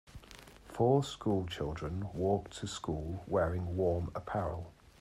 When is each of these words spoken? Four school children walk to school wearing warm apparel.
Four 0.67 1.03
school 1.03 1.45
children 1.45 2.09
walk 2.15 2.49
to 2.53 2.65
school 2.65 3.23
wearing 3.27 3.77
warm 3.77 4.11
apparel. 4.15 4.73